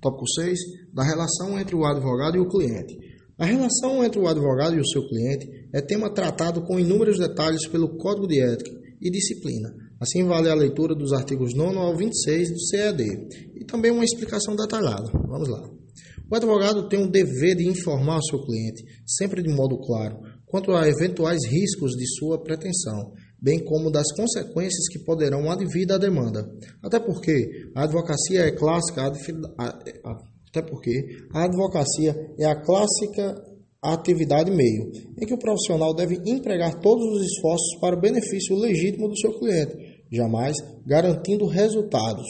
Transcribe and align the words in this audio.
Tópico 0.00 0.26
6. 0.28 0.58
Da 0.92 1.02
relação 1.02 1.58
entre 1.58 1.76
o 1.76 1.84
advogado 1.84 2.36
e 2.36 2.40
o 2.40 2.48
cliente. 2.48 2.96
A 3.38 3.44
relação 3.44 4.04
entre 4.04 4.20
o 4.20 4.28
advogado 4.28 4.76
e 4.76 4.80
o 4.80 4.86
seu 4.86 5.06
cliente 5.08 5.48
é 5.72 5.80
tema 5.80 6.12
tratado 6.12 6.62
com 6.62 6.78
inúmeros 6.78 7.18
detalhes 7.18 7.66
pelo 7.68 7.96
Código 7.96 8.26
de 8.26 8.40
Ética 8.40 8.70
e 9.00 9.10
Disciplina. 9.10 9.74
Assim 9.98 10.24
vale 10.24 10.48
a 10.48 10.54
leitura 10.54 10.94
dos 10.94 11.12
artigos 11.12 11.54
9 11.54 11.76
ao 11.76 11.96
26 11.96 12.50
do 12.50 12.60
CED 12.60 13.02
e 13.54 13.64
também 13.64 13.90
uma 13.90 14.04
explicação 14.04 14.54
detalhada. 14.56 15.10
Vamos 15.26 15.48
lá. 15.48 15.70
O 16.30 16.36
advogado 16.36 16.88
tem 16.88 17.02
o 17.02 17.10
dever 17.10 17.56
de 17.56 17.66
informar 17.66 18.18
o 18.18 18.22
seu 18.22 18.40
cliente, 18.44 18.84
sempre 19.06 19.42
de 19.42 19.48
modo 19.48 19.78
claro, 19.78 20.20
quanto 20.46 20.72
a 20.72 20.88
eventuais 20.88 21.40
riscos 21.44 21.92
de 21.92 22.06
sua 22.18 22.42
pretensão, 22.42 23.12
bem 23.42 23.64
como 23.64 23.90
das 23.90 24.12
consequências 24.12 24.88
que 24.90 24.98
poderão 24.98 25.50
advir 25.50 25.86
da 25.86 25.98
demanda. 25.98 26.48
Até 26.82 26.98
porque 26.98 27.70
a 27.74 27.84
advocacia 27.84 28.42
é 28.42 28.50
clássica, 28.50 29.12
até 30.48 30.62
porque 30.62 31.06
a 31.32 31.44
advocacia 31.44 32.14
é 32.38 32.44
a 32.44 32.60
clássica 32.60 33.50
atividade 33.82 34.50
meio, 34.50 34.90
em 35.18 35.26
que 35.26 35.32
o 35.32 35.38
profissional 35.38 35.94
deve 35.94 36.20
empregar 36.26 36.80
todos 36.80 37.04
os 37.14 37.22
esforços 37.24 37.78
para 37.80 37.96
o 37.96 38.00
benefício 38.00 38.54
legítimo 38.56 39.08
do 39.08 39.18
seu 39.18 39.38
cliente, 39.38 40.04
jamais 40.12 40.56
garantindo 40.86 41.46
resultados. 41.46 42.26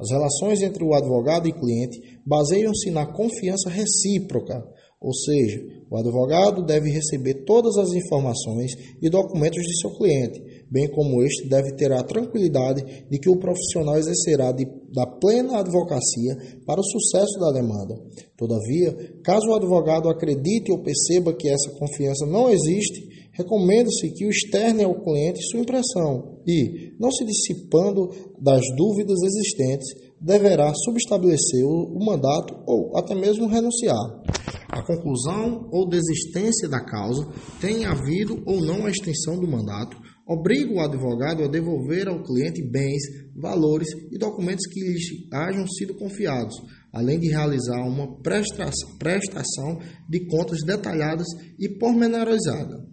As 0.00 0.10
relações 0.10 0.62
entre 0.62 0.82
o 0.82 0.94
advogado 0.94 1.46
e 1.46 1.52
cliente 1.52 2.18
baseiam-se 2.26 2.90
na 2.90 3.06
confiança 3.06 3.68
recíproca, 3.68 4.64
ou 5.00 5.14
seja, 5.14 5.64
o 5.90 5.96
advogado 5.96 6.62
deve 6.62 6.90
receber 6.90 7.44
todas 7.46 7.78
as 7.78 7.90
informações 7.94 8.72
e 9.00 9.08
documentos 9.08 9.62
de 9.62 9.80
seu 9.80 9.90
cliente, 9.96 10.40
bem 10.70 10.90
como 10.90 11.22
este 11.24 11.48
deve 11.48 11.74
ter 11.74 11.90
a 11.90 12.02
tranquilidade 12.02 13.06
de 13.10 13.18
que 13.18 13.30
o 13.30 13.38
profissional 13.38 13.96
exercerá 13.96 14.52
de, 14.52 14.66
da 14.92 15.06
plena 15.06 15.58
advocacia 15.58 16.36
para 16.66 16.80
o 16.80 16.84
sucesso 16.84 17.40
da 17.40 17.50
demanda. 17.50 17.98
Todavia, 18.36 18.94
caso 19.24 19.48
o 19.48 19.54
advogado 19.54 20.10
acredite 20.10 20.70
ou 20.70 20.82
perceba 20.82 21.32
que 21.32 21.48
essa 21.48 21.70
confiança 21.78 22.26
não 22.26 22.50
existe, 22.50 23.08
recomenda-se 23.32 24.10
que 24.12 24.26
o 24.26 24.30
externe 24.30 24.84
ao 24.84 25.02
cliente 25.02 25.40
sua 25.50 25.60
impressão 25.60 26.40
e, 26.46 26.92
não 27.00 27.10
se 27.10 27.24
dissipando 27.24 28.10
das 28.38 28.62
dúvidas 28.76 29.18
existentes, 29.22 30.09
deverá 30.20 30.72
subestabelecer 30.74 31.64
o, 31.64 31.96
o 31.96 32.04
mandato 32.04 32.54
ou 32.66 32.96
até 32.96 33.14
mesmo 33.14 33.48
renunciar. 33.48 34.20
A 34.68 34.82
conclusão 34.82 35.68
ou 35.72 35.88
desistência 35.88 36.68
da 36.68 36.84
causa 36.84 37.28
tem 37.60 37.84
havido 37.86 38.40
ou 38.46 38.60
não 38.60 38.86
a 38.86 38.90
extensão 38.90 39.38
do 39.38 39.48
mandato, 39.48 39.96
obriga 40.26 40.72
o 40.72 40.80
advogado 40.80 41.42
a 41.42 41.48
devolver 41.48 42.06
ao 42.06 42.22
cliente 42.22 42.62
bens, 42.62 43.02
valores 43.34 43.88
e 44.12 44.16
documentos 44.16 44.64
que 44.66 44.80
lhes 44.80 45.02
hajam 45.32 45.66
sido 45.66 45.94
confiados, 45.94 46.54
além 46.92 47.18
de 47.18 47.28
realizar 47.28 47.80
uma 47.84 48.16
prestação 48.22 49.78
de 50.08 50.26
contas 50.26 50.60
detalhadas 50.64 51.26
e 51.58 51.68
pormenorizada. 51.68 52.90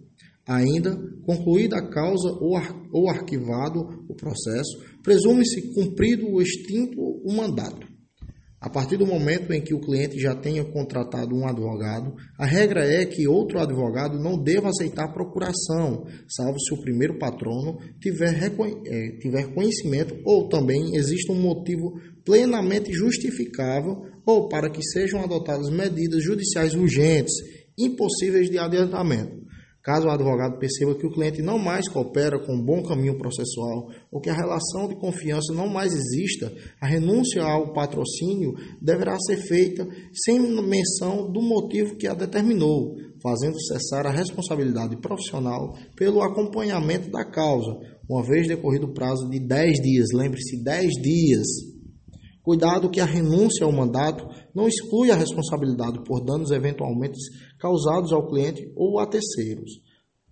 Ainda, 0.48 0.96
concluída 1.26 1.76
a 1.76 1.90
causa 1.90 2.30
ou 2.40 3.08
arquivado 3.08 3.80
o 4.08 4.14
processo, 4.16 4.78
presume-se 5.02 5.74
cumprido 5.74 6.26
o 6.26 6.40
extinto 6.40 6.98
o 7.28 7.36
mandato. 7.36 7.86
A 8.58 8.68
partir 8.68 8.96
do 8.96 9.06
momento 9.06 9.52
em 9.52 9.60
que 9.60 9.72
o 9.72 9.80
cliente 9.80 10.18
já 10.18 10.34
tenha 10.34 10.64
contratado 10.64 11.32
um 11.32 11.46
advogado, 11.46 12.12
a 12.36 12.44
regra 12.44 12.84
é 12.84 13.04
que 13.04 13.28
outro 13.28 13.60
advogado 13.60 14.18
não 14.18 14.42
deva 14.42 14.68
aceitar 14.68 15.12
procuração, 15.12 16.06
salvo 16.26 16.58
se 16.58 16.74
o 16.74 16.80
primeiro 16.80 17.18
patrono 17.18 17.78
tiver, 18.00 18.34
é, 18.34 19.10
tiver 19.20 19.54
conhecimento 19.54 20.16
ou 20.24 20.48
também 20.48 20.96
exista 20.96 21.32
um 21.32 21.40
motivo 21.40 22.00
plenamente 22.24 22.92
justificável 22.92 24.02
ou 24.26 24.48
para 24.48 24.70
que 24.70 24.82
sejam 24.82 25.22
adotadas 25.22 25.70
medidas 25.70 26.24
judiciais 26.24 26.74
urgentes, 26.74 27.34
impossíveis 27.78 28.50
de 28.50 28.58
adiantamento. 28.58 29.47
Caso 29.82 30.06
o 30.06 30.10
advogado 30.10 30.58
perceba 30.58 30.94
que 30.94 31.06
o 31.06 31.10
cliente 31.10 31.40
não 31.40 31.58
mais 31.58 31.88
coopera 31.88 32.38
com 32.38 32.54
um 32.54 32.62
bom 32.62 32.82
caminho 32.82 33.16
processual 33.16 33.88
ou 34.10 34.20
que 34.20 34.28
a 34.28 34.34
relação 34.34 34.88
de 34.88 34.96
confiança 34.96 35.54
não 35.54 35.68
mais 35.68 35.92
exista, 35.94 36.52
a 36.80 36.86
renúncia 36.86 37.42
ao 37.42 37.72
patrocínio 37.72 38.54
deverá 38.82 39.16
ser 39.20 39.36
feita 39.36 39.88
sem 40.12 40.40
menção 40.40 41.30
do 41.30 41.40
motivo 41.40 41.96
que 41.96 42.06
a 42.06 42.14
determinou, 42.14 42.96
fazendo 43.22 43.60
cessar 43.62 44.06
a 44.06 44.10
responsabilidade 44.10 44.96
profissional 45.00 45.74
pelo 45.96 46.22
acompanhamento 46.22 47.10
da 47.10 47.24
causa, 47.24 47.78
uma 48.08 48.22
vez 48.22 48.48
decorrido 48.48 48.86
o 48.86 48.94
prazo 48.94 49.28
de 49.30 49.38
10 49.38 49.80
dias. 49.80 50.08
Lembre-se, 50.12 50.62
10 50.62 50.92
dias. 51.00 51.46
Cuidado 52.48 52.88
que 52.88 52.98
a 52.98 53.04
renúncia 53.04 53.66
ao 53.66 53.70
mandato 53.70 54.26
não 54.54 54.66
exclui 54.66 55.10
a 55.10 55.14
responsabilidade 55.14 56.02
por 56.02 56.24
danos 56.24 56.50
eventualmente 56.50 57.18
causados 57.58 58.10
ao 58.10 58.26
cliente 58.26 58.72
ou 58.74 58.98
a 58.98 59.06
terceiros. 59.06 59.70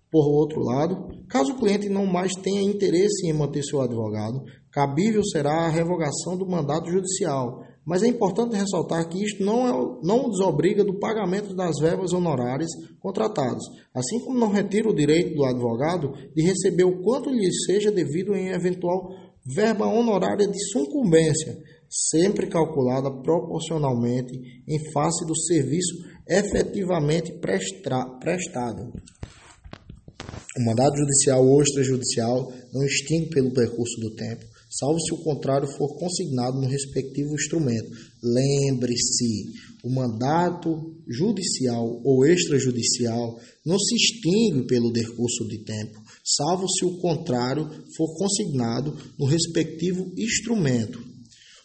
Por 0.09 0.27
outro 0.27 0.59
lado, 0.61 1.09
caso 1.29 1.51
o 1.51 1.59
cliente 1.59 1.87
não 1.89 2.07
mais 2.07 2.31
tenha 2.33 2.63
interesse 2.63 3.27
em 3.27 3.33
manter 3.33 3.61
seu 3.61 3.81
advogado, 3.81 4.43
cabível 4.71 5.23
será 5.23 5.67
a 5.67 5.69
revogação 5.69 6.35
do 6.35 6.49
mandato 6.49 6.89
judicial. 6.89 7.61
Mas 7.85 8.01
é 8.01 8.07
importante 8.07 8.55
ressaltar 8.55 9.07
que 9.07 9.23
isto 9.23 9.43
não, 9.43 9.67
é, 9.67 9.97
não 10.01 10.25
o 10.25 10.31
desobriga 10.31 10.83
do 10.83 10.97
pagamento 10.99 11.55
das 11.55 11.79
verbas 11.79 12.13
honorárias 12.13 12.71
contratadas, 12.99 13.61
assim 13.93 14.19
como 14.25 14.39
não 14.39 14.51
retira 14.51 14.89
o 14.89 14.95
direito 14.95 15.35
do 15.35 15.45
advogado 15.45 16.13
de 16.35 16.43
receber 16.43 16.83
o 16.83 16.99
quanto 17.03 17.29
lhe 17.29 17.47
seja 17.67 17.91
devido 17.91 18.35
em 18.35 18.49
eventual 18.49 19.26
verba 19.47 19.85
honorária 19.85 20.47
de 20.47 20.59
sucumbência, 20.71 21.57
sempre 21.89 22.47
calculada 22.47 23.09
proporcionalmente 23.23 24.33
em 24.67 24.91
face 24.91 25.25
do 25.25 25.35
serviço 25.35 25.95
efetivamente 26.27 27.31
prestado. 28.19 28.91
O 30.57 30.65
mandado 30.65 30.97
judicial 30.97 31.45
ou 31.45 31.61
extrajudicial 31.61 32.51
não 32.73 32.83
extingue 32.83 33.29
pelo 33.29 33.53
percurso 33.53 33.99
do 34.01 34.15
tempo, 34.15 34.45
salvo 34.79 34.99
se 34.99 35.13
o 35.13 35.23
contrário 35.23 35.67
for 35.77 35.97
consignado 35.97 36.59
no 36.59 36.67
respectivo 36.67 37.33
instrumento. 37.33 37.89
Lembre-se, 38.23 39.45
o 39.83 39.89
mandato 39.93 40.69
judicial 41.07 42.01
ou 42.03 42.25
extrajudicial 42.25 43.39
não 43.65 43.79
se 43.79 43.95
extingue 43.95 44.67
pelo 44.67 44.91
decurso 44.91 45.47
de 45.47 45.63
tempo, 45.63 45.99
salvo 46.23 46.67
se 46.69 46.85
o 46.85 46.97
contrário 46.99 47.69
for 47.95 48.17
consignado 48.17 48.95
no 49.17 49.25
respectivo 49.25 50.11
instrumento. 50.17 50.99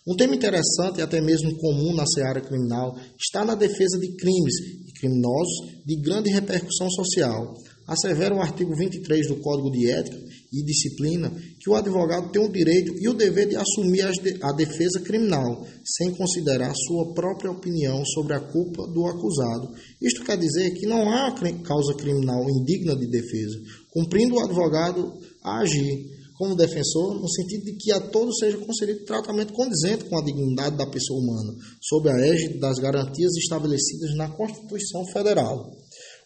Um 0.07 0.17
tema 0.17 0.35
interessante 0.35 0.99
e 0.99 1.03
até 1.03 1.21
mesmo 1.21 1.57
comum 1.59 1.95
na 1.95 2.05
seara 2.07 2.41
criminal 2.41 2.97
está 3.17 3.45
na 3.45 3.55
defesa 3.55 3.99
de 3.99 4.17
crimes 4.17 4.55
e 4.89 4.93
criminosos 4.99 5.85
de 5.87 6.01
grande 6.01 6.29
repercussão 6.29 6.91
social. 6.91 7.55
Assevera 7.87 8.35
o 8.35 8.41
artigo 8.41 8.75
23 8.75 9.29
do 9.29 9.37
Código 9.37 9.71
de 9.71 9.89
Ética 9.89 10.19
e 10.53 10.63
Disciplina 10.65 11.33
que 11.59 11.71
o 11.71 11.75
advogado 11.75 12.31
tem 12.31 12.45
o 12.45 12.53
direito 12.53 12.93
e 13.01 13.09
o 13.09 13.15
dever 13.15 13.49
de 13.49 13.57
assumir 13.57 14.03
a 14.43 14.53
defesa 14.53 15.01
criminal, 15.01 15.67
sem 15.85 16.13
considerar 16.15 16.73
sua 16.75 17.15
própria 17.15 17.51
opinião 17.51 18.05
sobre 18.05 18.35
a 18.35 18.41
culpa 18.41 18.87
do 18.89 19.07
acusado. 19.07 19.75
Isto 20.01 20.25
quer 20.25 20.37
dizer 20.37 20.73
que 20.75 20.87
não 20.87 21.11
há 21.11 21.35
causa 21.65 21.95
criminal 21.95 22.45
indigna 22.51 22.95
de 22.95 23.07
defesa, 23.07 23.59
cumprindo 23.91 24.35
o 24.35 24.41
advogado 24.41 25.15
a 25.43 25.61
agir 25.61 26.23
como 26.37 26.57
defensor, 26.57 27.21
no 27.21 27.29
sentido 27.29 27.67
de 27.67 27.77
que 27.77 27.93
a 27.93 28.01
todos 28.01 28.39
seja 28.39 28.59
concedido 28.59 29.05
tratamento 29.05 29.53
condizente 29.53 30.05
com 30.07 30.19
a 30.19 30.25
dignidade 30.25 30.77
da 30.77 30.91
pessoa 30.91 31.21
humana, 31.21 31.55
sob 31.81 32.11
a 32.11 32.19
égide 32.19 32.59
das 32.59 32.79
garantias 32.79 33.33
estabelecidas 33.37 34.17
na 34.17 34.29
Constituição 34.29 35.07
Federal. 35.13 35.71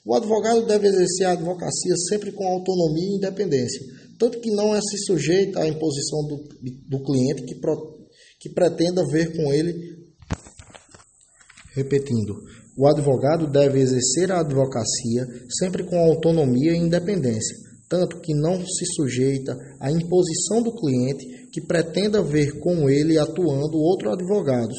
O 0.07 0.15
advogado 0.15 0.65
deve 0.67 0.87
exercer 0.87 1.27
a 1.27 1.33
advocacia 1.33 1.95
sempre 2.09 2.33
com 2.33 2.47
autonomia 2.47 3.11
e 3.11 3.17
independência, 3.17 3.83
tanto 4.19 4.41
que 4.41 4.51
não 4.51 4.75
é 4.75 4.81
se 4.81 4.99
sujeita 5.07 5.61
à 5.61 5.69
imposição 5.69 6.27
do, 6.27 6.45
do 6.89 7.05
cliente 7.05 7.43
que, 7.43 7.55
pro, 7.55 8.07
que 8.41 8.49
pretenda 8.51 9.03
ver 9.11 9.37
com 9.37 9.53
ele. 9.53 10.07
Repetindo, 11.75 12.35
o 12.79 12.87
advogado 12.87 13.51
deve 13.51 13.81
exercer 13.81 14.33
a 14.33 14.41
advocacia 14.41 15.27
sempre 15.59 15.85
com 15.85 15.99
autonomia 15.99 16.73
e 16.73 16.79
independência, 16.79 17.57
tanto 17.89 18.21
que 18.21 18.35
não 18.35 18.61
se 18.67 18.85
sujeita 18.95 19.57
à 19.81 19.91
imposição 19.91 20.63
do 20.63 20.75
cliente 20.75 21.49
que 21.53 21.61
pretenda 21.61 22.23
ver 22.23 22.61
com 22.61 22.89
ele 22.89 23.19
atuando 23.19 23.79
outro 23.79 24.11
advogados. 24.11 24.77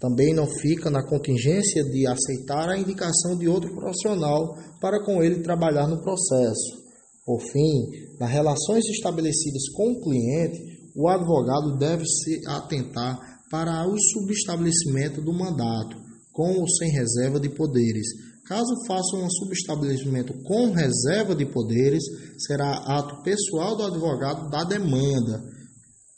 Também 0.00 0.34
não 0.34 0.46
fica 0.46 0.90
na 0.90 1.02
contingência 1.02 1.82
de 1.84 2.06
aceitar 2.06 2.68
a 2.68 2.78
indicação 2.78 3.38
de 3.38 3.48
outro 3.48 3.74
profissional 3.74 4.56
para 4.80 5.02
com 5.02 5.22
ele 5.22 5.40
trabalhar 5.40 5.86
no 5.86 6.02
processo. 6.02 6.83
Por 7.24 7.40
fim, 7.40 7.90
nas 8.20 8.30
relações 8.30 8.84
estabelecidas 8.86 9.68
com 9.74 9.92
o 9.92 10.00
cliente, 10.00 10.60
o 10.94 11.08
advogado 11.08 11.78
deve 11.78 12.04
se 12.04 12.46
atentar 12.46 13.18
para 13.50 13.86
o 13.88 13.96
subestabelecimento 13.98 15.22
do 15.22 15.32
mandato, 15.32 15.96
com 16.32 16.60
ou 16.60 16.68
sem 16.68 16.90
reserva 16.90 17.40
de 17.40 17.48
poderes, 17.48 18.08
Caso 18.46 18.74
faça 18.86 19.16
um 19.16 19.30
subestabelecimento 19.30 20.34
com 20.42 20.70
reserva 20.70 21.34
de 21.34 21.46
poderes, 21.46 22.02
será 22.36 22.76
ato 22.86 23.22
pessoal 23.22 23.74
do 23.74 23.84
advogado 23.84 24.50
da 24.50 24.64
demanda. 24.64 25.42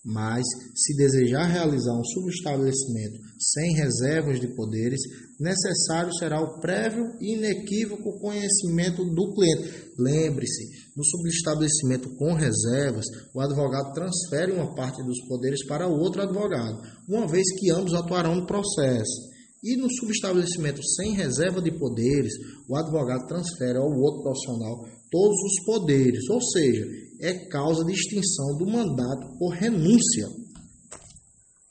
Mas, 0.08 0.44
se 0.72 0.96
desejar 0.96 1.48
realizar 1.48 1.92
um 1.92 2.04
subestabelecimento 2.04 3.18
sem 3.40 3.74
reservas 3.74 4.38
de 4.38 4.46
poderes, 4.54 5.00
necessário 5.40 6.14
será 6.14 6.40
o 6.40 6.60
prévio 6.60 7.04
e 7.20 7.34
inequívoco 7.34 8.20
conhecimento 8.20 9.04
do 9.04 9.34
cliente. 9.34 9.90
Lembre-se, 9.98 10.64
no 10.96 11.04
subestabelecimento 11.04 12.08
com 12.16 12.34
reservas, 12.34 13.04
o 13.34 13.40
advogado 13.40 13.92
transfere 13.94 14.52
uma 14.52 14.76
parte 14.76 15.02
dos 15.02 15.20
poderes 15.26 15.66
para 15.66 15.88
o 15.88 15.98
outro 15.98 16.22
advogado, 16.22 16.80
uma 17.08 17.26
vez 17.26 17.44
que 17.58 17.72
ambos 17.72 17.92
atuarão 17.92 18.36
no 18.36 18.46
processo. 18.46 19.34
E 19.64 19.76
no 19.76 19.90
subestabelecimento 19.90 20.80
sem 20.94 21.14
reserva 21.14 21.60
de 21.60 21.76
poderes, 21.76 22.32
o 22.68 22.76
advogado 22.76 23.26
transfere 23.26 23.76
ao 23.76 23.90
outro 23.90 24.22
profissional 24.22 24.86
todos 25.10 25.36
os 25.36 25.64
poderes, 25.64 26.28
ou 26.30 26.40
seja, 26.40 26.84
é 27.20 27.46
causa 27.48 27.84
de 27.84 27.92
extinção 27.92 28.56
do 28.58 28.66
mandato 28.66 29.38
por 29.38 29.50
renúncia. 29.50 30.28